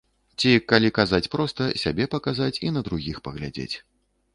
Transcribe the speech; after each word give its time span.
Ці, 0.39 0.53
калі 0.73 0.89
казаць 0.99 1.29
проста, 1.37 1.69
сябе 1.85 2.11
паказаць 2.17 2.59
і 2.67 2.77
на 2.79 2.87
другіх 2.89 3.25
паглядзець. 3.31 3.75